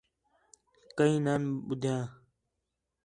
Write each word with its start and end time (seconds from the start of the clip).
کئیں 0.97 1.17
نان 1.25 1.41
ٻدھیان 1.67 2.01